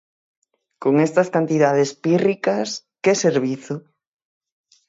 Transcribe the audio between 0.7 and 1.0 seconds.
Con